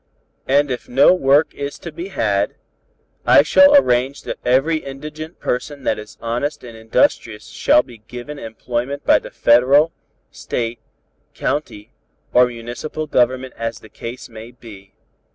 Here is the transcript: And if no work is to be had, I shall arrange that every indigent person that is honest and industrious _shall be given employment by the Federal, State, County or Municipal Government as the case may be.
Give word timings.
And 0.47 0.71
if 0.71 0.89
no 0.89 1.13
work 1.13 1.53
is 1.53 1.77
to 1.77 1.91
be 1.91 2.07
had, 2.07 2.55
I 3.23 3.43
shall 3.43 3.75
arrange 3.75 4.23
that 4.23 4.39
every 4.43 4.77
indigent 4.77 5.39
person 5.39 5.83
that 5.83 5.99
is 5.99 6.17
honest 6.19 6.63
and 6.63 6.75
industrious 6.75 7.51
_shall 7.53 7.85
be 7.85 7.99
given 7.99 8.39
employment 8.39 9.05
by 9.05 9.19
the 9.19 9.29
Federal, 9.29 9.91
State, 10.31 10.79
County 11.35 11.91
or 12.33 12.47
Municipal 12.47 13.05
Government 13.05 13.53
as 13.55 13.77
the 13.81 13.89
case 13.89 14.27
may 14.27 14.49
be. 14.49 14.95